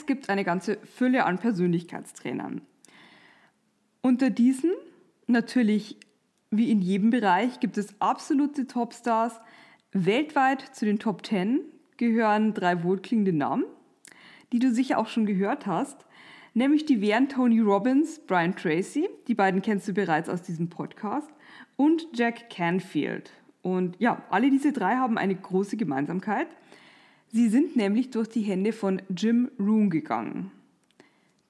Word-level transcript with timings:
Es 0.00 0.06
gibt 0.06 0.30
eine 0.30 0.44
ganze 0.44 0.78
Fülle 0.78 1.26
an 1.26 1.36
Persönlichkeitstrainern. 1.36 2.62
Unter 4.00 4.30
diesen, 4.30 4.72
natürlich 5.26 5.98
wie 6.50 6.70
in 6.70 6.80
jedem 6.80 7.10
Bereich, 7.10 7.60
gibt 7.60 7.76
es 7.76 8.00
absolute 8.00 8.66
Topstars. 8.66 9.38
Weltweit 9.92 10.62
zu 10.74 10.86
den 10.86 10.98
Top 10.98 11.26
10 11.26 11.60
gehören 11.98 12.54
drei 12.54 12.82
wohlklingende 12.82 13.34
Namen, 13.34 13.66
die 14.54 14.58
du 14.58 14.72
sicher 14.72 14.96
auch 14.96 15.06
schon 15.06 15.26
gehört 15.26 15.66
hast, 15.66 16.06
nämlich 16.54 16.86
die 16.86 17.02
wären 17.02 17.28
Tony 17.28 17.60
Robbins, 17.60 18.20
Brian 18.20 18.56
Tracy, 18.56 19.06
die 19.28 19.34
beiden 19.34 19.60
kennst 19.60 19.86
du 19.86 19.92
bereits 19.92 20.30
aus 20.30 20.40
diesem 20.40 20.70
Podcast, 20.70 21.28
und 21.76 22.06
Jack 22.14 22.48
Canfield. 22.48 23.32
Und 23.60 23.96
ja, 24.00 24.22
alle 24.30 24.48
diese 24.48 24.72
drei 24.72 24.96
haben 24.96 25.18
eine 25.18 25.34
große 25.34 25.76
Gemeinsamkeit. 25.76 26.48
Sie 27.32 27.48
sind 27.48 27.76
nämlich 27.76 28.10
durch 28.10 28.28
die 28.28 28.42
Hände 28.42 28.72
von 28.72 29.00
Jim 29.16 29.50
Rohn 29.58 29.88
gegangen. 29.88 30.50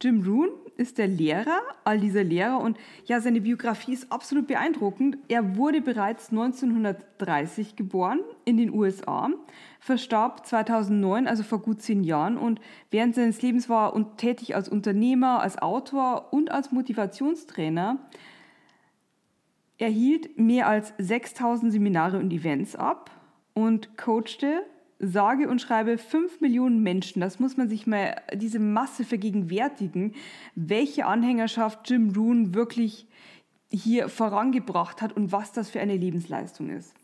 Jim 0.02 0.22
Rohn 0.22 0.50
ist 0.76 0.98
der 0.98 1.08
Lehrer 1.08 1.60
all 1.84 2.00
dieser 2.00 2.24
Lehrer 2.24 2.60
und 2.60 2.78
ja, 3.04 3.20
seine 3.20 3.40
Biografie 3.40 3.92
ist 3.92 4.10
absolut 4.10 4.46
beeindruckend. 4.46 5.18
Er 5.28 5.56
wurde 5.56 5.80
bereits 5.80 6.30
1930 6.30 7.76
geboren 7.76 8.20
in 8.44 8.56
den 8.56 8.72
USA, 8.72 9.30
verstarb 9.78 10.46
2009, 10.46 11.26
also 11.26 11.42
vor 11.42 11.60
gut 11.60 11.82
zehn 11.82 12.04
Jahren 12.04 12.38
und 12.38 12.60
während 12.90 13.14
seines 13.14 13.42
Lebens 13.42 13.68
war 13.68 13.94
er 13.94 14.16
tätig 14.16 14.54
als 14.54 14.68
Unternehmer, 14.68 15.40
als 15.40 15.58
Autor 15.58 16.32
und 16.32 16.50
als 16.50 16.72
Motivationstrainer. 16.72 17.98
Er 19.76 19.88
hielt 19.88 20.38
mehr 20.38 20.66
als 20.66 20.92
6000 20.98 21.72
Seminare 21.72 22.18
und 22.18 22.32
Events 22.32 22.76
ab 22.76 23.10
und 23.54 23.96
coachte 23.96 24.62
sage 25.00 25.48
und 25.48 25.60
schreibe 25.60 25.98
5 25.98 26.40
Millionen 26.40 26.82
Menschen, 26.82 27.20
das 27.20 27.40
muss 27.40 27.56
man 27.56 27.68
sich 27.68 27.86
mal, 27.86 28.16
diese 28.34 28.58
Masse 28.58 29.04
vergegenwärtigen, 29.04 30.14
welche 30.54 31.06
Anhängerschaft 31.06 31.88
Jim 31.88 32.12
Rohn 32.14 32.54
wirklich 32.54 33.06
hier 33.72 34.08
vorangebracht 34.08 35.00
hat 35.00 35.12
und 35.12 35.32
was 35.32 35.52
das 35.52 35.70
für 35.70 35.80
eine 35.80 35.96
Lebensleistung 35.96 36.68
ist. 36.70 36.94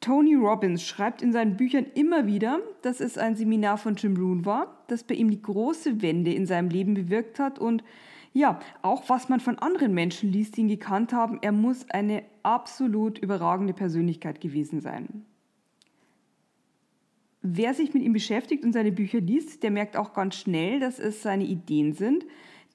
Tony 0.00 0.34
Robbins 0.34 0.82
schreibt 0.82 1.22
in 1.22 1.32
seinen 1.32 1.56
Büchern 1.56 1.86
immer 1.94 2.26
wieder, 2.26 2.58
dass 2.82 3.00
es 3.00 3.16
ein 3.16 3.36
Seminar 3.36 3.78
von 3.78 3.94
Jim 3.94 4.16
Rohn 4.16 4.44
war, 4.44 4.82
das 4.88 5.04
bei 5.04 5.14
ihm 5.14 5.30
die 5.30 5.40
große 5.40 6.02
Wende 6.02 6.32
in 6.32 6.46
seinem 6.46 6.70
Leben 6.70 6.94
bewirkt 6.94 7.38
hat 7.38 7.60
und 7.60 7.84
ja, 8.34 8.58
auch 8.80 9.08
was 9.08 9.28
man 9.28 9.40
von 9.40 9.58
anderen 9.58 9.92
Menschen 9.92 10.32
liest, 10.32 10.56
die 10.56 10.62
ihn 10.62 10.68
gekannt 10.68 11.12
haben, 11.12 11.38
er 11.42 11.52
muss 11.52 11.88
eine 11.90 12.24
absolut 12.42 13.18
überragende 13.18 13.74
Persönlichkeit 13.74 14.40
gewesen 14.40 14.80
sein. 14.80 15.26
Wer 17.42 17.74
sich 17.74 17.92
mit 17.92 18.04
ihm 18.04 18.12
beschäftigt 18.12 18.62
und 18.64 18.72
seine 18.72 18.92
Bücher 18.92 19.20
liest, 19.20 19.64
der 19.64 19.72
merkt 19.72 19.96
auch 19.96 20.12
ganz 20.12 20.36
schnell, 20.36 20.78
dass 20.78 21.00
es 21.00 21.22
seine 21.22 21.44
Ideen 21.44 21.92
sind, 21.92 22.24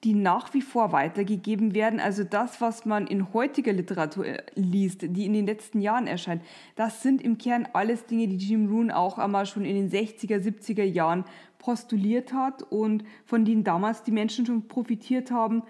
die 0.04 0.14
nach 0.14 0.52
wie 0.54 0.60
vor 0.60 0.92
weitergegeben 0.92 1.74
werden. 1.74 2.00
Also 2.00 2.22
das, 2.22 2.60
was 2.60 2.84
man 2.84 3.06
in 3.06 3.32
heutiger 3.32 3.72
Literatur 3.72 4.26
äh, 4.26 4.42
liest, 4.54 5.02
die 5.02 5.24
in 5.24 5.32
den 5.32 5.46
letzten 5.46 5.80
Jahren 5.80 6.06
erscheint, 6.06 6.42
das 6.76 7.02
sind 7.02 7.22
im 7.22 7.38
Kern 7.38 7.66
alles 7.72 8.04
Dinge, 8.04 8.28
die 8.28 8.36
Jim 8.36 8.68
Rohn 8.68 8.90
auch 8.90 9.18
einmal 9.18 9.46
schon 9.46 9.64
in 9.64 9.74
den 9.74 9.90
60er, 9.90 10.36
70er 10.36 10.84
Jahren 10.84 11.24
postuliert 11.58 12.32
hat 12.32 12.62
und 12.62 13.04
von 13.24 13.44
denen 13.44 13.64
damals 13.64 14.02
die 14.02 14.12
Menschen 14.12 14.46
schon 14.46 14.68
profitiert 14.68 15.30
haben. 15.30 15.62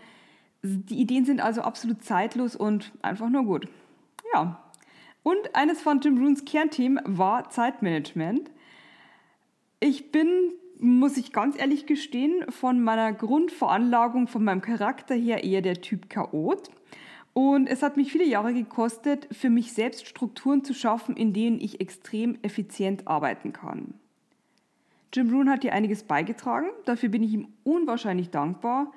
Die 0.63 1.01
Ideen 1.01 1.25
sind 1.25 1.41
also 1.41 1.63
absolut 1.63 2.03
zeitlos 2.03 2.57
und 2.57 2.93
einfach 3.01 3.31
nur 3.31 3.45
gut. 3.45 3.69
Ja. 4.35 4.63
Und 5.23 5.55
eines 5.55 5.81
von 5.81 6.01
Jim 6.01 6.19
Rohns 6.23 6.45
Kernthemen 6.45 7.01
war 7.05 7.49
Zeitmanagement. 7.51 8.51
Ich 9.81 10.11
bin, 10.11 10.53
muss 10.81 11.17
ich 11.17 11.33
ganz 11.33 11.59
ehrlich 11.59 11.87
gestehen, 11.87 12.45
von 12.51 12.83
meiner 12.83 13.13
Grundveranlagung, 13.13 14.27
von 14.27 14.43
meinem 14.43 14.61
Charakter 14.61 15.15
her 15.15 15.45
eher 15.45 15.63
der 15.63 15.81
Typ 15.81 16.11
Chaot. 16.11 16.71
Und 17.33 17.69
es 17.69 17.83
hat 17.83 17.97
mich 17.97 18.11
viele 18.11 18.27
Jahre 18.27 18.53
gekostet, 18.53 19.29
für 19.31 19.51
mich 19.51 19.73
selbst 19.73 20.09
Strukturen 20.09 20.65
zu 20.65 20.75
schaffen, 20.75 21.17
in 21.17 21.33
denen 21.33 21.61
ich 21.61 21.81
extrem 21.81 22.37
effizient 22.43 23.07
arbeiten 23.07 23.53
kann. 23.53 23.95
Jim 25.13 25.31
Rohn 25.31 25.49
hat 25.49 25.63
dir 25.63 25.73
einiges 25.73 26.03
beigetragen, 26.03 26.67
dafür 26.85 27.09
bin 27.09 27.23
ich 27.23 27.33
ihm 27.33 27.49
unwahrscheinlich 27.63 28.31
dankbar. 28.31 28.93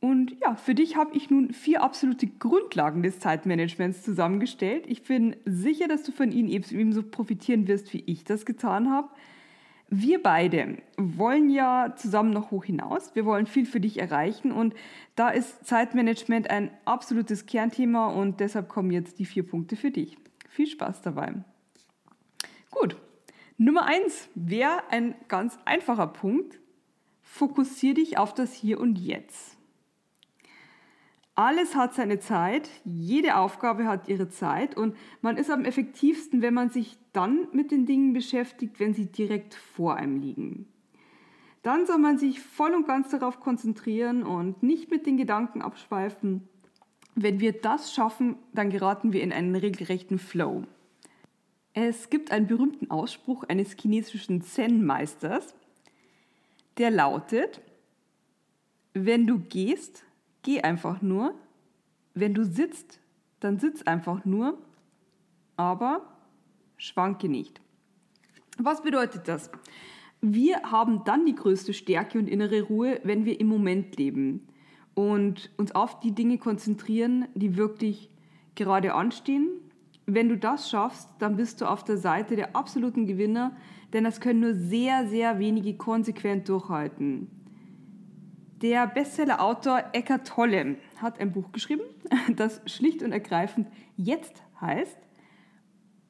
Und 0.00 0.36
ja, 0.40 0.54
für 0.54 0.74
dich 0.74 0.96
habe 0.96 1.14
ich 1.14 1.28
nun 1.28 1.52
vier 1.52 1.82
absolute 1.82 2.26
Grundlagen 2.26 3.02
des 3.02 3.18
Zeitmanagements 3.18 4.02
zusammengestellt. 4.02 4.84
Ich 4.86 5.02
bin 5.02 5.36
sicher, 5.44 5.88
dass 5.88 6.04
du 6.04 6.12
von 6.12 6.32
ihnen 6.32 6.48
ebenso 6.48 7.02
profitieren 7.02 7.66
wirst, 7.68 7.92
wie 7.92 8.04
ich 8.06 8.24
das 8.24 8.46
getan 8.46 8.90
habe. 8.90 9.08
Wir 9.90 10.22
beide 10.22 10.82
wollen 10.98 11.48
ja 11.48 11.94
zusammen 11.96 12.30
noch 12.30 12.50
hoch 12.50 12.64
hinaus. 12.64 13.14
Wir 13.14 13.24
wollen 13.24 13.46
viel 13.46 13.64
für 13.64 13.80
dich 13.80 13.98
erreichen 13.98 14.52
und 14.52 14.74
da 15.16 15.30
ist 15.30 15.66
Zeitmanagement 15.66 16.50
ein 16.50 16.70
absolutes 16.84 17.46
Kernthema 17.46 18.08
und 18.08 18.40
deshalb 18.40 18.68
kommen 18.68 18.90
jetzt 18.90 19.18
die 19.18 19.24
vier 19.24 19.46
Punkte 19.46 19.76
für 19.76 19.90
dich. 19.90 20.18
Viel 20.50 20.66
Spaß 20.66 21.00
dabei. 21.00 21.32
Gut, 22.70 22.96
Nummer 23.56 23.86
eins 23.86 24.28
wäre 24.34 24.82
ein 24.90 25.14
ganz 25.26 25.58
einfacher 25.64 26.06
Punkt. 26.06 26.60
Fokussiere 27.22 27.94
dich 27.94 28.18
auf 28.18 28.34
das 28.34 28.52
Hier 28.52 28.78
und 28.80 28.98
Jetzt. 28.98 29.56
Alles 31.34 31.76
hat 31.76 31.94
seine 31.94 32.18
Zeit, 32.18 32.68
jede 32.84 33.36
Aufgabe 33.36 33.86
hat 33.86 34.08
ihre 34.08 34.28
Zeit 34.28 34.76
und 34.76 34.96
man 35.22 35.36
ist 35.36 35.50
am 35.50 35.64
effektivsten, 35.64 36.42
wenn 36.42 36.52
man 36.52 36.70
sich 36.70 36.98
dann 37.18 37.48
mit 37.50 37.72
den 37.72 37.84
Dingen 37.84 38.12
beschäftigt, 38.12 38.78
wenn 38.78 38.94
sie 38.94 39.06
direkt 39.06 39.54
vor 39.54 39.96
einem 39.96 40.20
liegen. 40.20 40.68
Dann 41.62 41.84
soll 41.84 41.98
man 41.98 42.16
sich 42.16 42.38
voll 42.38 42.72
und 42.76 42.86
ganz 42.86 43.10
darauf 43.10 43.40
konzentrieren 43.40 44.22
und 44.22 44.62
nicht 44.62 44.92
mit 44.92 45.04
den 45.04 45.16
Gedanken 45.16 45.60
abschweifen. 45.60 46.48
Wenn 47.16 47.40
wir 47.40 47.60
das 47.60 47.92
schaffen, 47.92 48.36
dann 48.54 48.70
geraten 48.70 49.12
wir 49.12 49.20
in 49.20 49.32
einen 49.32 49.56
regelrechten 49.56 50.20
Flow. 50.20 50.62
Es 51.72 52.08
gibt 52.08 52.30
einen 52.30 52.46
berühmten 52.46 52.88
Ausspruch 52.88 53.42
eines 53.42 53.72
chinesischen 53.72 54.40
Zen-Meisters, 54.40 55.56
der 56.76 56.92
lautet, 56.92 57.60
wenn 58.94 59.26
du 59.26 59.40
gehst, 59.40 60.04
geh 60.42 60.60
einfach 60.60 61.02
nur. 61.02 61.34
Wenn 62.14 62.32
du 62.32 62.44
sitzt, 62.44 63.00
dann 63.40 63.58
sitz 63.58 63.82
einfach 63.82 64.24
nur, 64.24 64.56
aber 65.56 66.17
schwanke 66.78 67.28
nicht. 67.28 67.60
Was 68.56 68.82
bedeutet 68.82 69.28
das? 69.28 69.50
Wir 70.20 70.62
haben 70.62 71.04
dann 71.04 71.26
die 71.26 71.34
größte 71.34 71.72
Stärke 71.72 72.18
und 72.18 72.26
innere 72.26 72.62
Ruhe, 72.62 73.00
wenn 73.04 73.24
wir 73.24 73.38
im 73.38 73.46
Moment 73.46 73.96
leben 73.96 74.48
und 74.94 75.50
uns 75.56 75.72
auf 75.74 76.00
die 76.00 76.12
Dinge 76.12 76.38
konzentrieren, 76.38 77.26
die 77.34 77.56
wirklich 77.56 78.10
gerade 78.56 78.94
anstehen. 78.94 79.48
Wenn 80.06 80.28
du 80.28 80.36
das 80.36 80.70
schaffst, 80.70 81.08
dann 81.20 81.36
bist 81.36 81.60
du 81.60 81.66
auf 81.66 81.84
der 81.84 81.98
Seite 81.98 82.34
der 82.34 82.56
absoluten 82.56 83.06
Gewinner, 83.06 83.56
denn 83.92 84.02
das 84.02 84.20
können 84.20 84.40
nur 84.40 84.54
sehr, 84.54 85.06
sehr 85.06 85.38
wenige 85.38 85.76
konsequent 85.76 86.48
durchhalten. 86.48 87.28
Der 88.60 88.88
Bestseller-Autor 88.88 89.84
Eckhart 89.92 90.26
Tolle 90.26 90.78
hat 90.96 91.20
ein 91.20 91.30
Buch 91.30 91.52
geschrieben, 91.52 91.84
das 92.34 92.60
schlicht 92.66 93.04
und 93.04 93.12
ergreifend 93.12 93.68
jetzt 93.96 94.42
heißt. 94.60 94.98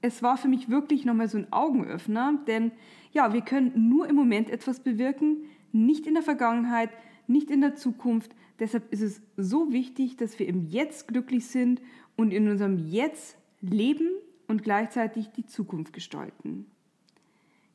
Es 0.01 0.23
war 0.23 0.37
für 0.37 0.49
mich 0.49 0.69
wirklich 0.69 1.05
nochmal 1.05 1.29
so 1.29 1.39
ein 1.39 1.53
Augenöffner, 1.53 2.39
denn 2.47 2.73
ja, 3.13 3.33
wir 3.33 3.41
können 3.41 3.89
nur 3.89 4.09
im 4.09 4.15
Moment 4.15 4.51
etwas 4.51 4.81
bewirken, 4.81 5.45
nicht 5.73 6.07
in 6.07 6.15
der 6.15 6.23
Vergangenheit, 6.23 6.91
nicht 7.27 7.51
in 7.51 7.61
der 7.61 7.75
Zukunft. 7.75 8.35
Deshalb 8.59 8.93
ist 8.93 9.03
es 9.03 9.21
so 9.37 9.73
wichtig, 9.73 10.17
dass 10.17 10.39
wir 10.39 10.47
im 10.47 10.67
Jetzt 10.67 11.09
glücklich 11.09 11.47
sind 11.47 11.81
und 12.17 12.33
in 12.33 12.49
unserem 12.49 12.79
Jetzt 12.79 13.37
leben 13.61 14.09
und 14.47 14.63
gleichzeitig 14.63 15.29
die 15.31 15.47
Zukunft 15.47 15.93
gestalten, 15.93 16.67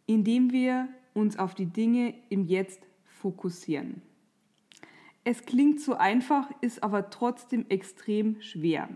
indem 0.06 0.52
wir 0.52 0.88
uns 1.14 1.38
auf 1.38 1.54
die 1.54 1.68
Dinge 1.68 2.14
im 2.30 2.46
Jetzt 2.46 2.82
fokussieren. 3.06 4.02
Es 5.24 5.46
klingt 5.46 5.80
so 5.80 5.94
einfach, 5.94 6.50
ist 6.62 6.84
aber 6.84 7.10
trotzdem 7.10 7.66
extrem 7.70 8.42
schwer. 8.42 8.90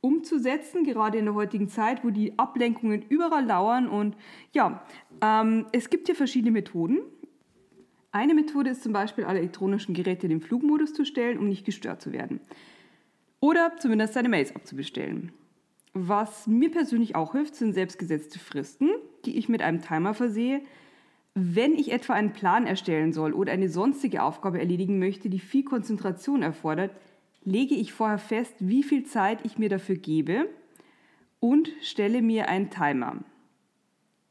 Umzusetzen, 0.00 0.84
gerade 0.84 1.18
in 1.18 1.26
der 1.26 1.34
heutigen 1.34 1.68
Zeit, 1.68 2.04
wo 2.04 2.10
die 2.10 2.38
Ablenkungen 2.38 3.02
überall 3.08 3.44
lauern. 3.44 3.88
Und 3.88 4.16
ja, 4.52 4.82
ähm, 5.20 5.66
es 5.72 5.90
gibt 5.90 6.06
hier 6.06 6.16
verschiedene 6.16 6.52
Methoden. 6.52 7.00
Eine 8.12 8.34
Methode 8.34 8.70
ist 8.70 8.82
zum 8.82 8.92
Beispiel, 8.92 9.24
alle 9.24 9.38
elektronischen 9.38 9.94
Geräte 9.94 10.26
in 10.26 10.30
den 10.30 10.40
Flugmodus 10.40 10.94
zu 10.94 11.04
stellen, 11.04 11.38
um 11.38 11.48
nicht 11.48 11.64
gestört 11.64 12.02
zu 12.02 12.12
werden. 12.12 12.40
Oder 13.40 13.76
zumindest 13.78 14.14
seine 14.14 14.28
Mails 14.28 14.54
abzubestellen. 14.54 15.32
Was 15.92 16.46
mir 16.46 16.70
persönlich 16.70 17.16
auch 17.16 17.32
hilft, 17.32 17.56
sind 17.56 17.72
selbstgesetzte 17.72 18.38
Fristen, 18.38 18.90
die 19.24 19.36
ich 19.38 19.48
mit 19.48 19.62
einem 19.62 19.80
Timer 19.80 20.14
versehe. 20.14 20.62
Wenn 21.34 21.74
ich 21.74 21.92
etwa 21.92 22.14
einen 22.14 22.32
Plan 22.32 22.66
erstellen 22.66 23.12
soll 23.12 23.32
oder 23.32 23.52
eine 23.52 23.68
sonstige 23.68 24.22
Aufgabe 24.22 24.58
erledigen 24.58 24.98
möchte, 24.98 25.30
die 25.30 25.38
viel 25.38 25.64
Konzentration 25.64 26.42
erfordert, 26.42 26.92
lege 27.42 27.74
ich 27.74 27.92
vorher 27.92 28.18
fest, 28.18 28.54
wie 28.58 28.82
viel 28.82 29.04
Zeit 29.04 29.44
ich 29.44 29.58
mir 29.58 29.68
dafür 29.68 29.96
gebe 29.96 30.48
und 31.38 31.70
stelle 31.80 32.22
mir 32.22 32.48
einen 32.48 32.70
Timer. 32.70 33.18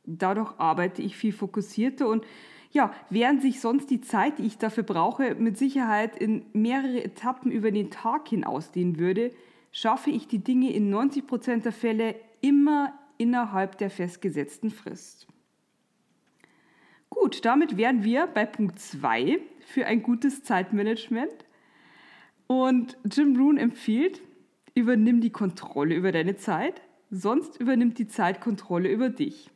Dadurch 0.05 0.59
arbeite 0.59 1.01
ich 1.01 1.15
viel 1.15 1.33
fokussierter 1.33 2.07
und 2.07 2.25
ja, 2.71 2.93
während 3.09 3.41
sich 3.41 3.61
sonst 3.61 3.89
die 3.89 4.01
Zeit, 4.01 4.37
die 4.37 4.45
ich 4.45 4.59
dafür 4.59 4.83
brauche, 4.83 5.33
mit 5.35 5.57
Sicherheit 5.57 6.15
in 6.15 6.45
mehrere 6.53 7.03
Etappen 7.03 7.51
über 7.51 7.71
den 7.71 7.89
Tag 7.89 8.27
hin 8.27 8.43
ausdehnen 8.43 8.99
würde, 8.99 9.31
schaffe 9.71 10.11
ich 10.11 10.27
die 10.27 10.43
Dinge 10.43 10.71
in 10.71 10.89
90 10.89 11.25
Prozent 11.25 11.65
der 11.65 11.71
Fälle 11.71 12.15
immer 12.41 12.93
innerhalb 13.17 13.77
der 13.79 13.89
festgesetzten 13.89 14.69
Frist. 14.69 15.27
Gut, 17.09 17.43
damit 17.43 17.75
wären 17.75 18.03
wir 18.03 18.27
bei 18.27 18.45
Punkt 18.45 18.79
2 18.79 19.39
für 19.65 19.85
ein 19.87 20.03
gutes 20.03 20.43
Zeitmanagement. 20.43 21.45
Und 22.51 22.97
Jim 23.05 23.39
Rohn 23.39 23.57
empfiehlt, 23.57 24.23
übernimm 24.73 25.21
die 25.21 25.29
Kontrolle 25.29 25.93
über 25.93 26.11
deine 26.11 26.35
Zeit, 26.35 26.81
sonst 27.11 27.61
übernimmt 27.61 27.99
die 27.99 28.07
Zeit 28.07 28.41
Kontrolle 28.41 28.89
über 28.89 29.09
dich. 29.09 29.51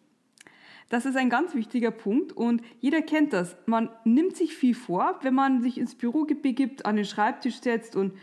Das 0.90 1.08
ist 1.08 1.18
ein 1.18 1.32
ganz 1.32 1.56
wichtiger 1.56 1.90
Punkt 1.90 2.34
und 2.34 2.62
jeder 2.82 3.02
kennt 3.02 3.34
das. 3.34 3.58
Man 3.66 3.90
nimmt 4.04 4.38
sich 4.38 4.56
viel 4.56 4.76
vor, 4.76 5.18
wenn 5.24 5.34
man 5.34 5.64
sich 5.64 5.80
ins 5.80 5.96
Büro 5.96 6.26
begibt, 6.26 6.86
an 6.86 6.96
den 6.96 7.06
Schreibtisch 7.06 7.62
setzt 7.62 7.96
und 7.96 8.14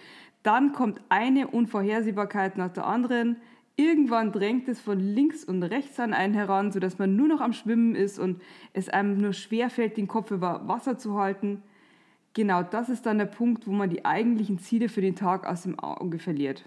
dann 0.45 0.71
kommt 0.71 1.01
eine 1.09 1.49
Unvorhersehbarkeit 1.49 2.57
nach 2.57 2.71
der 2.73 2.87
anderen. 2.87 3.39
Irgendwann 3.75 4.31
drängt 4.31 4.69
es 4.69 4.81
von 4.81 5.01
links 5.01 5.43
und 5.43 5.65
rechts 5.65 5.99
an 5.99 6.15
einen 6.15 6.35
heran, 6.35 6.71
sodass 6.71 6.97
man 6.97 7.17
nur 7.17 7.27
noch 7.27 7.41
am 7.41 7.55
Schwimmen 7.55 7.97
ist 7.97 8.21
und 8.21 8.41
es 8.73 8.89
einem 8.89 9.19
nur 9.19 9.33
schwer 9.33 9.69
fällt, 9.69 9.97
den 9.97 10.07
Kopf 10.07 10.31
über 10.31 10.69
Wasser 10.69 10.97
zu 10.97 11.19
halten. 11.19 11.65
Genau 12.35 12.63
das 12.63 12.89
ist 12.89 13.07
dann 13.07 13.19
der 13.19 13.27
Punkt, 13.27 13.67
wo 13.67 13.73
man 13.73 13.91
die 13.91 14.05
eigentlichen 14.05 14.59
Ziele 14.59 14.89
für 14.89 15.01
den 15.01 15.17
Tag 15.17 15.47
aus 15.47 15.63
dem 15.63 15.79
Auge 15.79 16.19
verliert. 16.19 16.65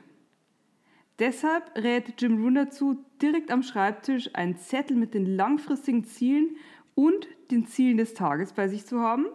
Deshalb 1.20 1.72
rät 1.76 2.22
Jim 2.22 2.42
Rohn 2.44 2.56
dazu, 2.56 2.98
direkt 3.22 3.52
am 3.52 3.64
Schreibtisch 3.64 4.32
einen 4.34 4.58
Zettel 4.58 4.98
mit 4.98 5.14
den 5.14 5.26
langfristigen 5.26 6.04
Zielen 6.04 6.58
und 6.96 7.28
den 7.52 7.66
Zielen 7.66 7.98
des 7.98 8.14
Tages 8.14 8.54
bei 8.54 8.68
sich 8.68 8.86
zu 8.86 9.00
haben. 9.00 9.28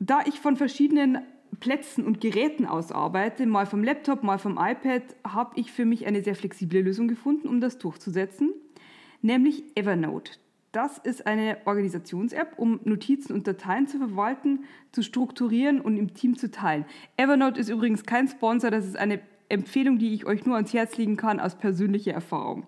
Da 0.00 0.20
ich 0.26 0.40
von 0.40 0.56
verschiedenen 0.56 1.18
Plätzen 1.60 2.04
und 2.04 2.20
Geräten 2.20 2.66
aus 2.66 2.92
arbeite, 2.92 3.46
mal 3.46 3.66
vom 3.66 3.84
Laptop, 3.84 4.22
mal 4.22 4.38
vom 4.38 4.58
iPad, 4.58 5.02
habe 5.26 5.58
ich 5.60 5.72
für 5.72 5.84
mich 5.84 6.06
eine 6.06 6.22
sehr 6.22 6.34
flexible 6.34 6.80
Lösung 6.80 7.08
gefunden, 7.08 7.48
um 7.48 7.60
das 7.60 7.78
durchzusetzen, 7.78 8.52
nämlich 9.22 9.64
Evernote. 9.76 10.32
Das 10.72 10.98
ist 10.98 11.26
eine 11.26 11.56
Organisations-App, 11.64 12.58
um 12.58 12.80
Notizen 12.84 13.32
und 13.32 13.46
Dateien 13.46 13.86
zu 13.86 13.98
verwalten, 13.98 14.64
zu 14.92 15.02
strukturieren 15.02 15.80
und 15.80 15.96
im 15.96 16.12
Team 16.12 16.36
zu 16.36 16.50
teilen. 16.50 16.84
Evernote 17.16 17.58
ist 17.58 17.70
übrigens 17.70 18.04
kein 18.04 18.28
Sponsor, 18.28 18.70
das 18.70 18.86
ist 18.86 18.98
eine 18.98 19.20
Empfehlung, 19.48 19.98
die 19.98 20.12
ich 20.12 20.26
euch 20.26 20.44
nur 20.44 20.56
ans 20.56 20.74
Herz 20.74 20.98
legen 20.98 21.16
kann 21.16 21.40
aus 21.40 21.54
persönlicher 21.54 22.12
Erfahrung. 22.12 22.66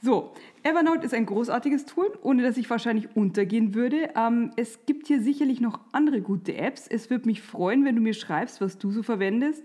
So, 0.00 0.32
Evernote 0.62 1.04
ist 1.04 1.12
ein 1.12 1.26
großartiges 1.26 1.84
Tool, 1.84 2.10
ohne 2.22 2.42
dass 2.42 2.56
ich 2.56 2.70
wahrscheinlich 2.70 3.14
untergehen 3.14 3.74
würde. 3.74 4.10
Ähm, 4.16 4.50
es 4.56 4.86
gibt 4.86 5.06
hier 5.06 5.20
sicherlich 5.20 5.60
noch 5.60 5.80
andere 5.92 6.22
gute 6.22 6.56
Apps. 6.56 6.88
Es 6.88 7.10
würde 7.10 7.26
mich 7.26 7.42
freuen, 7.42 7.84
wenn 7.84 7.96
du 7.96 8.02
mir 8.02 8.14
schreibst, 8.14 8.60
was 8.62 8.78
du 8.78 8.90
so 8.90 9.02
verwendest. 9.02 9.62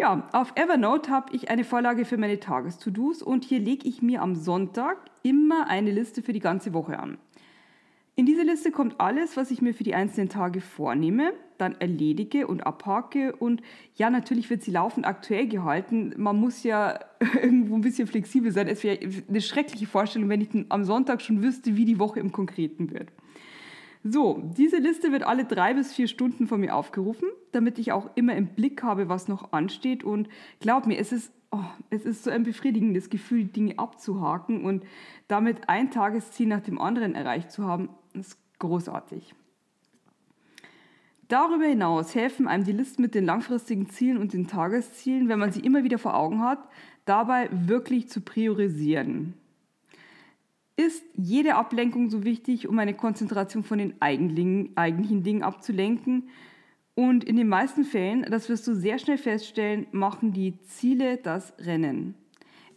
Ja, 0.00 0.26
auf 0.32 0.54
Evernote 0.56 1.10
habe 1.10 1.36
ich 1.36 1.50
eine 1.50 1.62
Vorlage 1.62 2.06
für 2.06 2.16
meine 2.16 2.40
Tages-To-Dos 2.40 3.22
und 3.22 3.44
hier 3.44 3.58
lege 3.58 3.86
ich 3.86 4.00
mir 4.00 4.22
am 4.22 4.34
Sonntag 4.34 4.96
immer 5.22 5.68
eine 5.68 5.90
Liste 5.90 6.22
für 6.22 6.32
die 6.32 6.40
ganze 6.40 6.72
Woche 6.72 6.98
an. 6.98 7.18
In 8.16 8.24
diese 8.24 8.40
Liste 8.40 8.70
kommt 8.70 8.98
alles, 8.98 9.36
was 9.36 9.50
ich 9.50 9.60
mir 9.60 9.74
für 9.74 9.84
die 9.84 9.94
einzelnen 9.94 10.30
Tage 10.30 10.62
vornehme, 10.62 11.34
dann 11.58 11.78
erledige 11.82 12.46
und 12.46 12.62
abhake. 12.62 13.36
Und 13.36 13.60
ja, 13.94 14.08
natürlich 14.08 14.48
wird 14.48 14.62
sie 14.62 14.70
laufend 14.70 15.06
aktuell 15.06 15.46
gehalten. 15.46 16.14
Man 16.16 16.36
muss 16.40 16.62
ja 16.62 16.98
irgendwo 17.34 17.74
ein 17.74 17.82
bisschen 17.82 18.08
flexibel 18.08 18.52
sein. 18.52 18.68
Es 18.68 18.82
wäre 18.82 18.98
eine 19.28 19.42
schreckliche 19.42 19.86
Vorstellung, 19.86 20.30
wenn 20.30 20.40
ich 20.40 20.48
am 20.70 20.84
Sonntag 20.84 21.20
schon 21.20 21.42
wüsste, 21.42 21.76
wie 21.76 21.84
die 21.84 21.98
Woche 21.98 22.20
im 22.20 22.32
Konkreten 22.32 22.90
wird. 22.90 23.12
So, 24.02 24.42
diese 24.56 24.78
Liste 24.78 25.12
wird 25.12 25.24
alle 25.24 25.44
drei 25.44 25.74
bis 25.74 25.92
vier 25.92 26.08
Stunden 26.08 26.46
von 26.46 26.60
mir 26.60 26.74
aufgerufen, 26.74 27.28
damit 27.52 27.78
ich 27.78 27.92
auch 27.92 28.10
immer 28.14 28.34
im 28.34 28.46
Blick 28.46 28.82
habe, 28.82 29.08
was 29.08 29.28
noch 29.28 29.52
ansteht. 29.52 30.04
Und 30.04 30.28
glaub 30.58 30.86
mir, 30.86 30.98
es 30.98 31.12
ist, 31.12 31.32
oh, 31.50 31.64
es 31.90 32.04
ist 32.06 32.24
so 32.24 32.30
ein 32.30 32.44
befriedigendes 32.44 33.10
Gefühl, 33.10 33.44
Dinge 33.44 33.78
abzuhaken 33.78 34.64
und 34.64 34.84
damit 35.28 35.68
ein 35.68 35.90
Tagesziel 35.90 36.46
nach 36.46 36.60
dem 36.60 36.80
anderen 36.80 37.14
erreicht 37.14 37.50
zu 37.50 37.64
haben. 37.64 37.90
Das 38.14 38.28
ist 38.28 38.38
großartig. 38.58 39.34
Darüber 41.28 41.66
hinaus 41.66 42.14
helfen 42.14 42.48
einem 42.48 42.64
die 42.64 42.72
Listen 42.72 43.02
mit 43.02 43.14
den 43.14 43.24
langfristigen 43.24 43.88
Zielen 43.90 44.16
und 44.16 44.32
den 44.32 44.48
Tageszielen, 44.48 45.28
wenn 45.28 45.38
man 45.38 45.52
sie 45.52 45.60
immer 45.60 45.84
wieder 45.84 45.98
vor 45.98 46.16
Augen 46.16 46.42
hat, 46.42 46.58
dabei 47.04 47.48
wirklich 47.52 48.08
zu 48.08 48.22
priorisieren. 48.22 49.34
Ist 50.80 51.04
jede 51.14 51.56
Ablenkung 51.56 52.08
so 52.08 52.24
wichtig, 52.24 52.66
um 52.66 52.78
eine 52.78 52.94
Konzentration 52.94 53.64
von 53.64 53.76
den 53.76 54.00
eigentlichen 54.00 55.22
Dingen 55.22 55.42
abzulenken? 55.42 56.30
Und 56.94 57.22
in 57.22 57.36
den 57.36 57.48
meisten 57.48 57.84
Fällen, 57.84 58.22
das 58.22 58.48
wirst 58.48 58.66
du 58.66 58.74
sehr 58.74 58.98
schnell 58.98 59.18
feststellen, 59.18 59.86
machen 59.92 60.32
die 60.32 60.58
Ziele 60.62 61.18
das 61.18 61.52
Rennen. 61.58 62.14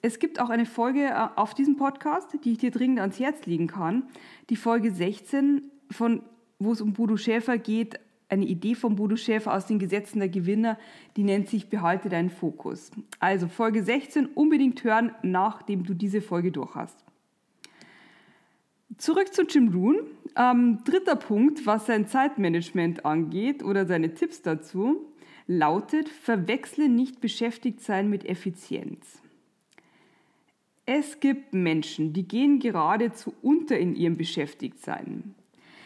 Es 0.02 0.20
gibt 0.20 0.42
auch 0.42 0.50
eine 0.50 0.66
Folge 0.66 1.06
äh, 1.06 1.30
auf 1.38 1.54
diesem 1.54 1.78
Podcast, 1.78 2.38
die 2.44 2.52
ich 2.52 2.58
dir 2.58 2.72
dringend 2.72 3.00
ans 3.00 3.22
Herz 3.22 3.46
legen 3.46 3.68
kann. 3.68 4.04
Die 4.50 4.58
Folge 4.58 4.92
16, 4.92 5.72
von, 5.90 6.24
wo 6.60 6.74
es 6.74 6.82
um 6.82 6.92
Bodo 6.92 7.16
Schäfer 7.16 7.58
geht, 7.58 8.02
eine 8.28 8.44
Idee 8.44 8.76
von 8.76 8.98
Bodo 8.98 9.16
Schäfer 9.16 9.54
aus 9.54 9.66
den 9.66 9.80
Gesetzen 9.80 10.20
der 10.20 10.28
Gewinner, 10.28 10.78
die 11.16 11.24
nennt 11.24 11.48
sich 11.48 11.70
Behalte 11.70 12.10
deinen 12.10 12.32
Fokus. 12.32 12.92
Also 13.22 13.48
Folge 13.48 13.82
16 13.82 14.26
unbedingt 14.26 14.84
hören, 14.84 15.14
nachdem 15.22 15.86
du 15.86 15.94
diese 15.94 16.22
Folge 16.22 16.52
durch 16.52 16.76
hast. 16.76 17.02
Zurück 18.98 19.34
zu 19.34 19.44
Jim 19.44 19.70
Rohn. 19.70 20.02
Ähm, 20.36 20.80
dritter 20.84 21.16
Punkt, 21.16 21.66
was 21.66 21.86
sein 21.86 22.08
Zeitmanagement 22.08 23.06
angeht 23.06 23.64
oder 23.64 23.86
seine 23.86 24.14
Tipps 24.14 24.42
dazu, 24.42 25.06
lautet, 25.48 26.10
verwechsle 26.10 26.90
nicht 26.90 27.22
beschäftigt 27.22 27.82
sein 27.82 28.10
mit 28.10 28.26
Effizienz. 28.26 29.22
Es 30.86 31.20
gibt 31.20 31.54
Menschen, 31.54 32.14
die 32.14 32.28
gehen 32.28 32.60
geradezu 32.60 33.34
unter 33.42 33.78
in 33.78 33.96
ihrem 33.96 34.18
Beschäftigtsein. 34.18 35.36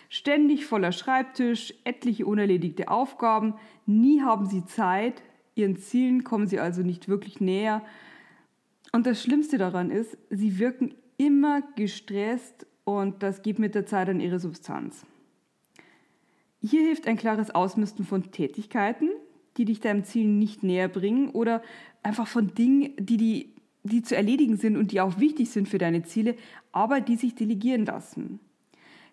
Ständig 0.10 0.66
voller 0.66 0.92
Schreibtisch, 0.92 1.74
etliche 1.84 2.26
unerledigte 2.26 2.88
Aufgaben, 2.88 3.54
nie 3.86 4.22
haben 4.22 4.46
sie 4.46 4.66
Zeit, 4.66 5.22
ihren 5.56 5.78
Zielen 5.78 6.24
kommen 6.24 6.48
sie 6.48 6.60
also 6.60 6.82
nicht 6.82 7.10
wirklich 7.10 7.42
näher. 7.42 7.84
Und 8.94 9.06
das 9.06 9.22
Schlimmste 9.22 9.58
daran 9.58 9.92
ist, 9.92 10.18
sie 10.30 10.58
wirken 10.58 10.96
immer 11.18 11.62
gestresst 11.76 12.66
und 12.88 13.22
das 13.22 13.42
geht 13.42 13.60
mit 13.60 13.76
der 13.76 13.86
Zeit 13.86 14.08
an 14.08 14.22
ihre 14.22 14.40
Substanz. 14.40 15.06
Hier 16.62 16.84
hilft 16.84 17.06
ein 17.06 17.18
klares 17.18 17.54
Ausmisten 17.54 18.06
von 18.06 18.32
Tätigkeiten, 18.32 19.10
die 19.58 19.66
dich 19.66 19.82
deinem 19.82 20.06
Ziel 20.06 20.26
nicht 20.26 20.64
näher 20.64 20.88
bringen 20.88 21.32
oder 21.32 21.62
einfach 22.02 22.28
von 22.28 22.54
Dingen, 22.54 22.94
die 22.98 23.18
die 23.18 23.54
die 23.84 24.02
zu 24.02 24.16
erledigen 24.16 24.58
sind 24.58 24.76
und 24.76 24.92
die 24.92 25.00
auch 25.00 25.18
wichtig 25.20 25.50
sind 25.50 25.70
für 25.70 25.78
deine 25.78 26.04
Ziele, 26.04 26.36
aber 26.74 27.00
die 27.00 27.16
sich 27.16 27.36
delegieren 27.36 27.86
lassen. 27.86 28.40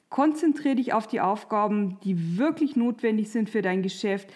Konzentriere 0.09 0.76
dich 0.76 0.93
auf 0.93 1.07
die 1.07 1.21
Aufgaben, 1.21 1.99
die 2.02 2.38
wirklich 2.38 2.75
notwendig 2.75 3.31
sind 3.31 3.50
für 3.50 3.62
dein 3.62 3.83
Geschäft, 3.83 4.33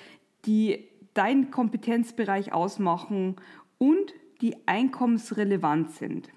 die 0.46 0.84
deinen 1.14 1.50
Kompetenzbereich 1.50 2.52
ausmachen 2.52 3.36
und 3.78 4.14
die 4.40 4.56
einkommensrelevant 4.66 5.90
sind. 5.90 6.28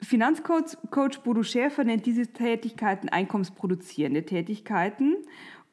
Finanzcoach 0.00 0.76
Coach 0.90 1.18
Bodo 1.20 1.42
Schäfer 1.42 1.84
nennt 1.84 2.06
diese 2.06 2.28
Tätigkeiten 2.28 3.08
einkommensproduzierende 3.08 4.24
Tätigkeiten 4.24 5.16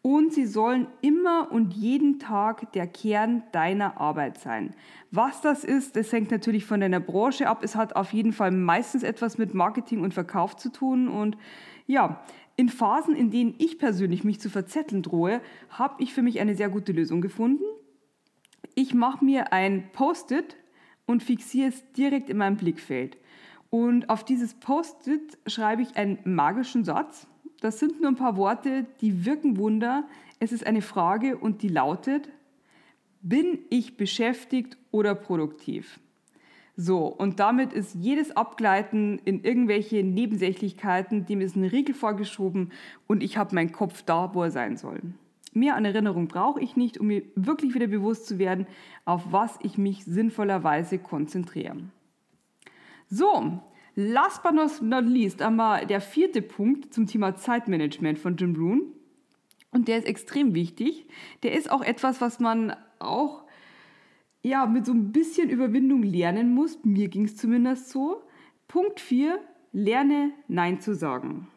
und 0.01 0.33
sie 0.33 0.45
sollen 0.45 0.87
immer 1.01 1.51
und 1.51 1.73
jeden 1.73 2.19
Tag 2.19 2.71
der 2.73 2.85
Kern 2.85 3.43
deiner 3.51 3.99
Arbeit 3.99 4.37
sein. 4.39 4.75
Was 5.09 5.41
das 5.41 5.63
ist, 5.63 5.95
das 5.95 6.11
hängt 6.11 6.29
natürlich 6.29 6.65
von 6.65 6.79
deiner 6.79 6.99
Branche 6.99 7.47
ab. 7.47 7.63
Es 7.63 7.75
hat 7.75 7.95
auf 7.95 8.13
jeden 8.13 8.31
Fall 8.31 8.51
meistens 8.51 9.03
etwas 9.03 9.37
mit 9.37 9.53
Marketing 9.53 10.01
und 10.01 10.13
Verkauf 10.13 10.55
zu 10.55 10.71
tun. 10.71 11.07
Und 11.07 11.37
ja, 11.87 12.23
in 12.55 12.69
Phasen, 12.69 13.15
in 13.15 13.31
denen 13.31 13.55
ich 13.57 13.79
persönlich 13.79 14.23
mich 14.23 14.39
zu 14.39 14.49
verzetteln 14.49 15.01
drohe, 15.01 15.41
habe 15.69 16.03
ich 16.03 16.13
für 16.13 16.21
mich 16.21 16.39
eine 16.39 16.55
sehr 16.55 16.69
gute 16.69 16.91
Lösung 16.91 17.21
gefunden. 17.21 17.63
Ich 18.75 18.93
mache 18.93 19.25
mir 19.25 19.53
ein 19.53 19.89
Post-it 19.91 20.55
und 21.07 21.23
fixiere 21.23 21.69
es 21.69 21.91
direkt 21.93 22.29
in 22.29 22.37
meinem 22.37 22.57
Blickfeld. 22.57 23.17
Und 23.77 24.09
auf 24.09 24.23
dieses 24.23 24.53
Post-it 24.53 25.37
schreibe 25.47 25.81
ich 25.81 25.97
einen 25.97 26.19
magischen 26.23 26.85
Satz. 26.85 27.27
Das 27.59 27.77
sind 27.77 27.99
nur 27.99 28.09
ein 28.09 28.15
paar 28.15 28.37
Worte, 28.37 28.85
die 29.01 29.25
wirken 29.25 29.57
Wunder. 29.57 30.05
Es 30.39 30.53
ist 30.53 30.65
eine 30.65 30.81
Frage 30.81 31.35
und 31.35 31.61
die 31.61 31.67
lautet, 31.67 32.29
bin 33.21 33.59
ich 33.69 33.97
beschäftigt 33.97 34.77
oder 34.91 35.13
produktiv? 35.13 35.99
So, 36.77 37.05
und 37.07 37.41
damit 37.41 37.73
ist 37.73 37.95
jedes 37.95 38.37
Abgleiten 38.37 39.19
in 39.25 39.43
irgendwelche 39.43 40.05
Nebensächlichkeiten, 40.05 41.25
dem 41.25 41.41
ist 41.41 41.57
ein 41.57 41.65
Riegel 41.65 41.95
vorgeschoben 41.95 42.71
und 43.07 43.21
ich 43.21 43.35
habe 43.35 43.55
meinen 43.55 43.73
Kopf 43.73 44.03
da, 44.03 44.33
wo 44.33 44.43
er 44.43 44.51
sein 44.51 44.77
soll. 44.77 45.01
Mehr 45.51 45.75
an 45.75 45.83
Erinnerung 45.83 46.29
brauche 46.29 46.61
ich 46.61 46.77
nicht, 46.77 46.97
um 46.97 47.07
mir 47.07 47.23
wirklich 47.35 47.75
wieder 47.75 47.87
bewusst 47.87 48.25
zu 48.25 48.39
werden, 48.39 48.67
auf 49.03 49.33
was 49.33 49.59
ich 49.63 49.77
mich 49.77 50.05
sinnvollerweise 50.05 50.97
konzentriere. 50.97 51.75
So, 53.07 53.61
last 53.95 54.43
but 54.43 54.53
not 54.53 55.05
least 55.05 55.41
einmal 55.41 55.85
der 55.85 56.01
vierte 56.01 56.41
Punkt 56.41 56.93
zum 56.93 57.07
Thema 57.07 57.35
Zeitmanagement 57.35 58.19
von 58.19 58.35
Jim 58.35 58.55
Rohn. 58.55 58.93
Und 59.71 59.87
der 59.87 59.97
ist 59.97 60.07
extrem 60.07 60.55
wichtig. 60.55 61.05
Der 61.43 61.53
ist 61.53 61.69
auch 61.69 61.81
etwas, 61.81 62.21
was 62.21 62.39
man 62.39 62.75
auch 62.99 63.43
ja, 64.41 64.65
mit 64.67 64.85
so 64.85 64.93
ein 64.93 65.11
bisschen 65.11 65.49
Überwindung 65.49 66.03
lernen 66.03 66.53
muss. 66.53 66.77
Mir 66.83 67.09
ging 67.09 67.25
es 67.25 67.35
zumindest 67.35 67.89
so. 67.89 68.23
Punkt 68.67 68.99
4, 68.99 69.39
lerne 69.73 70.31
Nein 70.47 70.79
zu 70.79 70.93
sagen. 70.93 71.47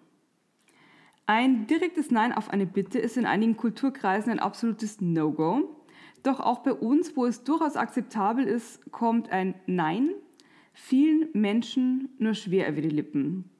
Ein 1.26 1.66
direktes 1.66 2.10
Nein 2.10 2.32
auf 2.32 2.48
eine 2.50 2.64
Bitte 2.64 2.98
ist 2.98 3.18
in 3.18 3.26
einigen 3.26 3.56
Kulturkreisen 3.56 4.32
ein 4.32 4.38
absolutes 4.38 5.00
No-Go. 5.00 5.76
Doch 6.22 6.40
auch 6.40 6.60
bei 6.60 6.72
uns, 6.72 7.14
wo 7.16 7.26
es 7.26 7.44
durchaus 7.44 7.76
akzeptabel 7.76 8.44
ist, 8.46 8.90
kommt 8.90 9.30
ein 9.30 9.54
Nein 9.66 10.10
vielen 10.78 11.28
Menschen 11.32 12.08
nur 12.18 12.34
schwer 12.34 12.68
über 12.70 12.80
die 12.80 12.88
Lippen. 12.88 13.50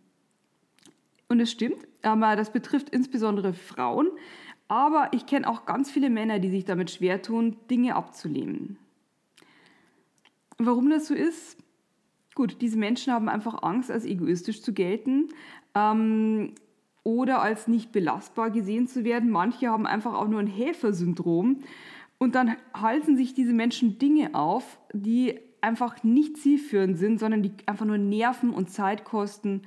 Und 1.28 1.40
es 1.40 1.50
stimmt, 1.50 1.86
aber 2.02 2.36
das 2.36 2.52
betrifft 2.52 2.88
insbesondere 2.90 3.52
Frauen. 3.52 4.08
Aber 4.68 5.08
ich 5.12 5.26
kenne 5.26 5.48
auch 5.48 5.66
ganz 5.66 5.90
viele 5.90 6.10
Männer, 6.10 6.38
die 6.38 6.48
sich 6.48 6.64
damit 6.64 6.90
schwer 6.90 7.20
tun, 7.20 7.56
Dinge 7.70 7.96
abzulehnen. 7.96 8.78
Warum 10.58 10.90
das 10.90 11.08
so 11.08 11.14
ist? 11.14 11.58
Gut, 12.34 12.60
diese 12.60 12.78
Menschen 12.78 13.12
haben 13.12 13.28
einfach 13.28 13.62
Angst, 13.62 13.90
als 13.90 14.04
egoistisch 14.04 14.62
zu 14.62 14.72
gelten. 14.72 15.28
Ähm, 15.74 16.54
oder 17.02 17.42
als 17.42 17.68
nicht 17.68 17.90
belastbar 17.90 18.50
gesehen 18.50 18.86
zu 18.86 19.04
werden. 19.04 19.30
Manche 19.30 19.68
haben 19.68 19.86
einfach 19.86 20.14
auch 20.14 20.28
nur 20.28 20.40
ein 20.40 20.46
Häfersyndrom. 20.46 21.60
Und 22.18 22.34
dann 22.34 22.56
halten 22.74 23.16
sich 23.16 23.34
diese 23.34 23.52
Menschen 23.52 23.98
Dinge 23.98 24.34
auf, 24.34 24.78
die 24.92 25.40
einfach 25.60 26.02
nicht 26.04 26.36
zielführend 26.36 26.96
sind, 26.98 27.18
sondern 27.18 27.42
die 27.42 27.52
einfach 27.66 27.86
nur 27.86 27.98
Nerven 27.98 28.50
und 28.50 28.70
Zeit 28.70 29.04
kosten. 29.04 29.62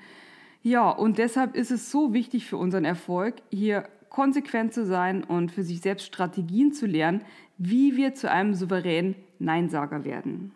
Ja, 0.64 0.90
und 0.90 1.18
deshalb 1.18 1.56
ist 1.56 1.72
es 1.72 1.92
so 1.92 2.14
wichtig 2.14 2.46
für 2.46 2.58
unseren 2.58 2.86
Erfolg, 2.86 3.36
hier 3.50 3.88
konsequent 4.10 4.74
zu 4.74 4.86
sein 4.86 5.24
und 5.24 5.52
für 5.52 5.64
sich 5.64 5.82
selbst 5.82 6.06
Strategien 6.06 6.74
zu 6.74 6.86
lernen, 6.86 7.24
wie 7.58 7.96
wir 7.96 8.14
zu 8.14 8.30
einem 8.30 8.54
souveränen 8.54 9.16
Neinsager 9.40 10.04
werden. 10.04 10.52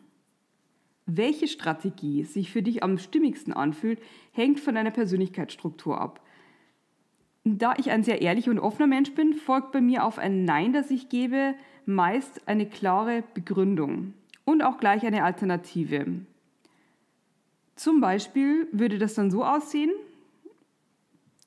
Welche 1.08 1.48
Strategie 1.48 2.24
sich 2.24 2.52
für 2.52 2.62
dich 2.62 2.84
am 2.84 2.98
stimmigsten 2.98 3.54
anfühlt, 3.54 4.00
hängt 4.32 4.60
von 4.60 4.76
deiner 4.76 4.92
Persönlichkeitsstruktur 4.92 6.00
ab. 6.00 6.20
Da 7.44 7.76
ich 7.78 7.92
ein 7.92 8.04
sehr 8.04 8.22
ehrlicher 8.22 8.52
und 8.52 8.60
offener 8.60 8.88
Mensch 8.88 9.12
bin, 9.14 9.34
folgt 9.34 9.72
bei 9.72 9.82
mir 9.82 10.04
auf 10.04 10.18
ein 10.18 10.46
Nein, 10.46 10.74
das 10.74 10.90
ich 10.90 11.10
gebe, 11.10 11.54
meist 11.86 12.48
eine 12.48 12.66
klare 12.66 13.24
Begründung 13.36 14.14
und 14.46 14.62
auch 14.62 14.78
gleich 14.78 15.06
eine 15.06 15.24
Alternative. 15.24 16.06
Zum 17.76 18.00
Beispiel 18.00 18.68
würde 18.72 18.98
das 18.98 19.16
dann 19.16 19.30
so 19.30 19.44
aussehen, 19.44 19.92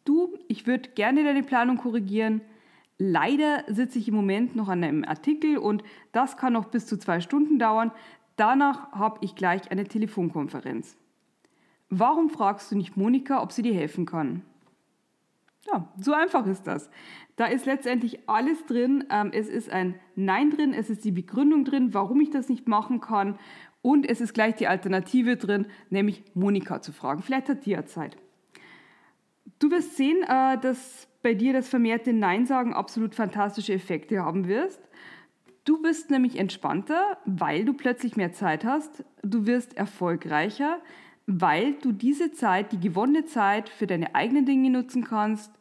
du, 0.05 0.37
ich 0.49 0.67
würde 0.67 0.91
gerne 0.91 1.25
deine 1.25 1.43
Planung 1.43 1.79
korrigieren, 1.79 2.43
leider 2.99 3.65
sitze 3.69 3.99
ich 3.99 4.09
im 4.09 4.15
Moment 4.15 4.55
noch 4.57 4.69
an 4.69 4.85
einem 4.85 5.05
Artikel 5.05 5.57
und 5.57 5.83
das 6.13 6.37
kann 6.37 6.53
noch 6.53 6.67
bis 6.67 6.87
zu 6.87 6.99
zwei 6.99 7.21
Stunden 7.21 7.59
dauern, 7.59 7.93
danach 8.37 8.93
habe 8.93 9.19
ich 9.23 9.37
gleich 9.37 9.71
eine 9.71 9.85
Telefonkonferenz. 9.85 10.97
Warum 11.89 12.29
fragst 12.29 12.71
du 12.71 12.77
nicht 12.77 12.97
Monika, 12.99 13.43
ob 13.43 13.53
sie 13.53 13.63
dir 13.63 13.75
helfen 13.75 14.05
kann? 14.05 14.43
Ja, 15.71 15.93
so 16.01 16.13
einfach 16.13 16.47
ist 16.47 16.67
das. 16.67 16.91
Da 17.37 17.47
ist 17.47 17.67
letztendlich 17.67 18.29
alles 18.29 18.65
drin. 18.67 19.05
Ähm, 19.11 19.31
es 19.33 19.49
ist 19.49 19.71
ein 19.71 19.95
Nein 20.17 20.51
drin, 20.51 20.73
es 20.73 20.91
ist 20.91 21.05
die 21.05 21.13
Begründung 21.13 21.65
drin, 21.65 21.95
warum 21.95 22.21
ich 22.21 22.31
das 22.31 22.49
nicht 22.49 22.69
machen 22.69 23.01
kann. 23.01 23.39
Und 23.83 24.09
es 24.09 24.21
ist 24.21 24.35
gleich 24.35 24.57
die 24.57 24.67
Alternative 24.67 25.37
drin, 25.37 25.67
nämlich 25.91 26.25
Monika 26.35 26.81
zu 26.83 26.93
fragen. 26.93 27.23
Vielleicht 27.23 27.49
hat 27.49 27.67
die 27.67 27.71
ja 27.71 27.85
Zeit. 27.87 28.17
Du 29.59 29.71
wirst 29.71 29.97
sehen, 29.97 30.23
äh, 30.23 30.59
dass 30.59 31.09
bei 31.23 31.35
dir 31.35 31.53
das 31.53 31.69
vermehrte 31.69 32.13
Nein 32.13 32.47
sagen 32.47 32.75
absolut 32.75 33.15
fantastische 33.15 33.73
Effekte 33.73 34.25
haben 34.25 34.49
wirst. 34.49 34.81
Du 35.65 35.83
bist 35.83 36.11
nämlich 36.11 36.39
entspannter, 36.39 37.19
weil 37.27 37.65
du 37.65 37.75
plötzlich 37.75 38.17
mehr 38.17 38.33
Zeit 38.33 38.65
hast. 38.65 39.05
Du 39.23 39.47
wirst 39.47 39.77
erfolgreicher, 39.77 40.81
weil 41.31 41.75
du 41.75 41.93
diese 41.93 42.33
Zeit, 42.33 42.73
die 42.73 42.81
gewonnene 42.81 43.27
Zeit 43.27 43.69
für 43.69 43.87
deine 43.87 44.15
eigenen 44.15 44.47
Dinge 44.47 44.71
nutzen 44.71 45.05
kannst 45.05 45.53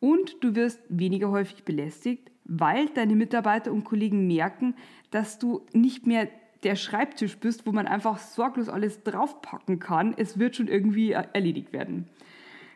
und 0.00 0.36
du 0.44 0.54
wirst 0.54 0.80
weniger 0.90 1.30
häufig 1.30 1.64
belästigt, 1.64 2.30
weil 2.44 2.90
deine 2.90 3.16
Mitarbeiter 3.16 3.72
und 3.72 3.84
Kollegen 3.84 4.26
merken, 4.26 4.74
dass 5.10 5.38
du 5.38 5.62
nicht 5.72 6.06
mehr 6.06 6.28
der 6.62 6.76
Schreibtisch 6.76 7.38
bist, 7.38 7.66
wo 7.66 7.72
man 7.72 7.86
einfach 7.86 8.18
sorglos 8.18 8.68
alles 8.68 9.02
draufpacken 9.02 9.78
kann. 9.78 10.14
Es 10.14 10.38
wird 10.38 10.56
schon 10.56 10.68
irgendwie 10.68 11.12
erledigt 11.12 11.72
werden. 11.72 12.06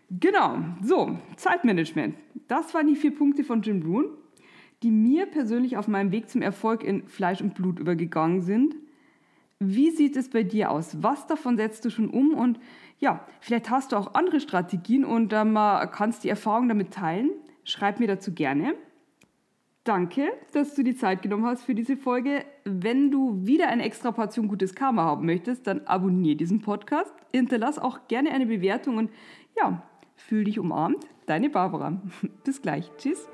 Genau, 0.08 0.58
so, 0.82 1.18
Zeitmanagement. 1.36 2.14
Das 2.48 2.72
waren 2.72 2.86
die 2.86 2.96
vier 2.96 3.14
Punkte 3.14 3.44
von 3.44 3.60
Jim 3.60 3.82
Rohn, 3.82 4.06
die 4.82 4.90
mir 4.90 5.26
persönlich 5.26 5.76
auf 5.76 5.86
meinem 5.86 6.12
Weg 6.12 6.30
zum 6.30 6.40
Erfolg 6.40 6.82
in 6.82 7.06
Fleisch 7.08 7.42
und 7.42 7.54
Blut 7.54 7.78
übergegangen 7.78 8.40
sind. 8.40 8.74
Wie 9.64 9.90
sieht 9.90 10.16
es 10.16 10.28
bei 10.28 10.42
dir 10.42 10.70
aus? 10.70 11.02
Was 11.02 11.26
davon 11.26 11.56
setzt 11.56 11.84
du 11.84 11.90
schon 11.90 12.10
um? 12.10 12.34
Und 12.34 12.58
ja, 12.98 13.24
vielleicht 13.40 13.70
hast 13.70 13.92
du 13.92 13.96
auch 13.96 14.14
andere 14.14 14.40
Strategien 14.40 15.04
und 15.04 15.32
ähm, 15.32 15.54
kannst 15.92 16.24
die 16.24 16.28
Erfahrung 16.28 16.68
damit 16.68 16.92
teilen. 16.92 17.30
Schreib 17.64 18.00
mir 18.00 18.08
dazu 18.08 18.32
gerne. 18.32 18.74
Danke, 19.84 20.32
dass 20.52 20.74
du 20.74 20.82
die 20.82 20.94
Zeit 20.94 21.22
genommen 21.22 21.44
hast 21.44 21.62
für 21.64 21.74
diese 21.74 21.96
Folge. 21.96 22.44
Wenn 22.64 23.10
du 23.10 23.44
wieder 23.46 23.68
eine 23.68 23.84
extra 23.84 24.12
Portion 24.12 24.48
gutes 24.48 24.74
Karma 24.74 25.02
haben 25.02 25.26
möchtest, 25.26 25.66
dann 25.66 25.86
abonniere 25.86 26.36
diesen 26.36 26.60
Podcast. 26.60 27.12
Hinterlass 27.32 27.78
auch 27.78 28.06
gerne 28.08 28.30
eine 28.30 28.46
Bewertung 28.46 28.96
und 28.96 29.10
ja, 29.56 29.82
fühl 30.14 30.44
dich 30.44 30.58
umarmt. 30.58 31.04
Deine 31.26 31.50
Barbara. 31.50 32.00
Bis 32.44 32.62
gleich. 32.62 32.90
Tschüss. 32.96 33.28